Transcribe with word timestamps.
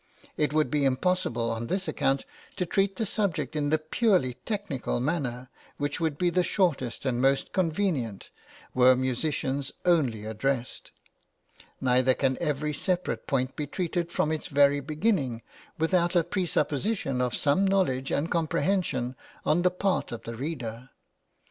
It 0.35 0.51
would 0.51 0.71
be 0.71 0.83
impossible, 0.83 1.51
on 1.51 1.67
this 1.67 1.87
account, 1.87 2.25
to 2.55 2.65
treat 2.65 2.95
the 2.95 3.05
subject 3.05 3.55
in 3.55 3.69
the 3.69 3.77
purely 3.77 4.33
technical 4.45 4.99
manner 4.99 5.49
which 5.77 5.99
would 5.99 6.17
be 6.17 6.31
the 6.31 6.41
shortest 6.41 7.05
and 7.05 7.21
most 7.21 7.53
convenient 7.53 8.31
were 8.73 8.95
musicians 8.95 9.71
only 9.85 10.25
addressed; 10.25 10.91
neither 11.79 12.15
can 12.15 12.35
every 12.41 12.73
separate 12.73 13.27
point 13.27 13.55
be 13.55 13.67
treated 13.67 14.11
from 14.11 14.31
its 14.31 14.47
very 14.47 14.79
beginning, 14.79 15.43
without 15.77 16.15
a 16.15 16.23
presupposition 16.23 17.21
of 17.21 17.35
some 17.35 17.63
knowledge 17.63 18.11
and 18.11 18.31
comprehension 18.31 19.15
on 19.45 19.61
the 19.61 19.69
part 19.69 20.11
of 20.11 20.23
the 20.23 20.33
reader. 20.35 20.89